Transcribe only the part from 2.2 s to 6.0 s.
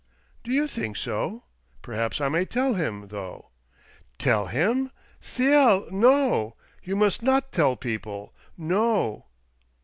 may tell him, though." "Tell him? del—